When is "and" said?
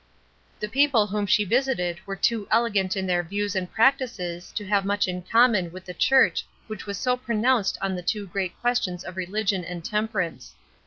3.55-3.71, 9.63-9.85